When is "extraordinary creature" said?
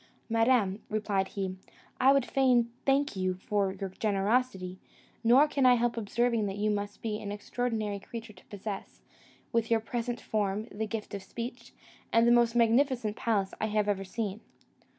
7.31-8.33